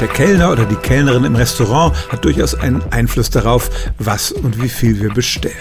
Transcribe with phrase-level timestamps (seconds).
[0.00, 4.68] Der Kellner oder die Kellnerin im Restaurant hat durchaus einen Einfluss darauf, was und wie
[4.68, 5.56] viel wir bestellen.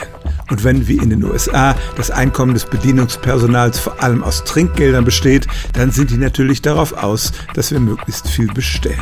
[0.51, 5.47] Und wenn wie in den USA das Einkommen des Bedienungspersonals vor allem aus Trinkgeldern besteht,
[5.73, 9.01] dann sind die natürlich darauf aus, dass wir möglichst viel bestellen.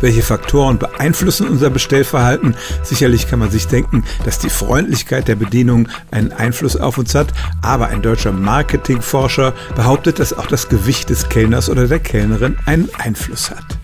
[0.00, 2.56] Welche Faktoren beeinflussen unser Bestellverhalten?
[2.82, 7.32] Sicherlich kann man sich denken, dass die Freundlichkeit der Bedienung einen Einfluss auf uns hat,
[7.62, 12.88] aber ein deutscher Marketingforscher behauptet, dass auch das Gewicht des Kellners oder der Kellnerin einen
[12.98, 13.78] Einfluss hat.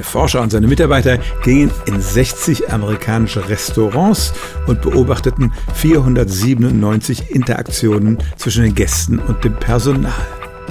[0.00, 4.32] Der Forscher und seine Mitarbeiter gingen in 60 amerikanische Restaurants
[4.66, 10.10] und beobachteten 497 Interaktionen zwischen den Gästen und dem Personal.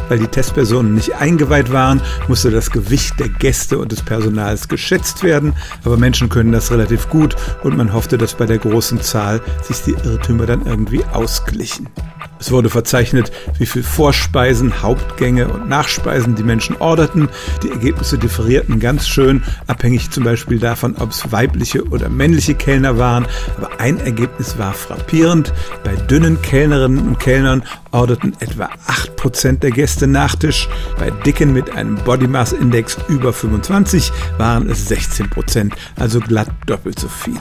[0.08, 5.22] Weil die Testpersonen nicht eingeweiht waren, musste das Gewicht der Gäste und des Personals geschätzt
[5.22, 5.54] werden,
[5.86, 9.84] aber Menschen können das relativ gut und man hoffte, dass bei der großen Zahl sich
[9.84, 11.88] die Irrtümer dann irgendwie ausglichen.
[12.40, 17.28] Es wurde verzeichnet, wie viel Vorspeisen, Hauptgänge und Nachspeisen die Menschen orderten.
[17.64, 22.98] Die Ergebnisse differierten ganz schön, abhängig zum Beispiel davon, ob es weibliche oder männliche Kellner
[22.98, 23.28] waren.
[23.58, 25.54] Aber ein Ergebnis war frappierend.
[25.84, 30.70] Bei dünnen Kellnerinnen und Kellnern orderten etwa 8% der Gäste Nachtisch.
[30.98, 37.00] Bei dicken mit einem Body Mass Index über 25 waren es 16%, also glatt doppelt
[37.00, 37.40] so viele.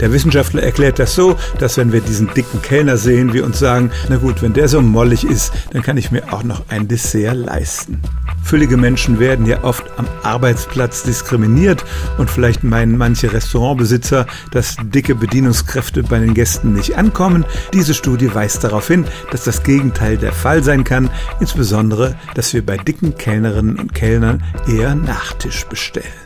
[0.00, 3.90] Der Wissenschaftler erklärt das so, dass wenn wir diesen dicken Kellner sehen, wir uns sagen,
[4.08, 7.34] na gut, wenn der so mollig ist, dann kann ich mir auch noch ein Dessert
[7.34, 8.02] leisten.
[8.44, 11.84] Füllige Menschen werden ja oft am Arbeitsplatz diskriminiert
[12.18, 17.44] und vielleicht meinen manche Restaurantbesitzer, dass dicke Bedienungskräfte bei den Gästen nicht ankommen.
[17.72, 22.64] Diese Studie weist darauf hin, dass das Gegenteil der Fall sein kann, insbesondere, dass wir
[22.64, 26.25] bei dicken Kellnerinnen und Kellnern eher Nachtisch bestellen.